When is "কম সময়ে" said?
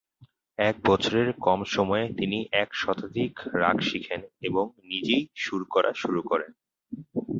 1.39-2.05